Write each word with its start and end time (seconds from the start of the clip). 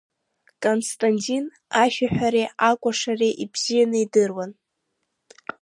Константин 0.63 1.45
ашәаҳәареи 1.81 2.53
акәашареи 2.69 3.37
ибзианы 3.43 3.97
идыруан. 4.03 4.51